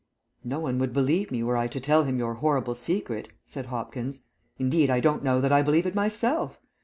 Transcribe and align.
"No 0.43 0.59
one 0.59 0.79
would 0.79 0.93
believe 0.93 1.29
me 1.29 1.43
were 1.43 1.55
I 1.55 1.67
to 1.67 1.79
tell 1.79 2.05
him 2.05 2.17
your 2.17 2.33
horrible 2.33 2.73
secret," 2.73 3.29
said 3.45 3.67
Hopkins. 3.67 4.21
"Indeed, 4.57 4.89
I 4.89 4.99
don't 4.99 5.23
know 5.23 5.39
that 5.39 5.51
I 5.53 5.61
believe 5.61 5.85
it 5.85 5.93
myself. 5.93 6.59